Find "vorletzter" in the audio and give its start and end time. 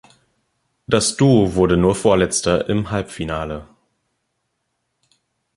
1.93-2.67